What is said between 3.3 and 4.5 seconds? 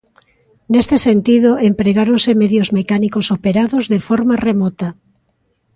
operados de forma